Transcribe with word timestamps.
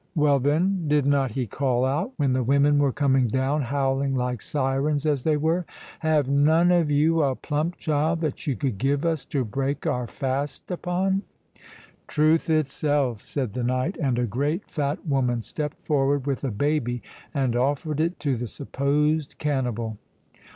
"Well, 0.15 0.39
then, 0.39 0.87
did 0.87 1.05
not 1.05 1.29
he 1.33 1.45
call 1.45 1.85
out, 1.85 2.13
when 2.17 2.33
the 2.33 2.41
women 2.41 2.79
were 2.79 2.91
coming 2.91 3.27
down, 3.27 3.61
howling 3.61 4.15
like 4.15 4.41
sirens 4.41 5.05
as 5.05 5.21
they 5.21 5.37
were—'Have 5.37 6.27
none 6.27 6.71
of 6.71 6.89
you 6.89 7.21
a 7.21 7.35
plump 7.35 7.77
child 7.77 8.19
that 8.21 8.47
you 8.47 8.55
could 8.55 8.79
give 8.79 9.05
us 9.05 9.25
to 9.25 9.45
break 9.45 9.85
our 9.85 10.07
fast 10.07 10.71
upon?'" 10.71 11.21
"Truth 12.07 12.49
itself!" 12.49 13.23
said 13.23 13.53
the 13.53 13.61
knight; 13.63 13.95
"and 14.01 14.17
a 14.17 14.25
great 14.25 14.67
fat 14.71 15.05
woman 15.05 15.43
stepped 15.43 15.85
forward 15.85 16.25
with 16.25 16.43
a 16.43 16.49
baby, 16.49 17.03
and 17.31 17.55
offered 17.55 17.99
it 17.99 18.19
to 18.21 18.35
the 18.35 18.47
supposed 18.47 19.35
cannibal." 19.37 19.99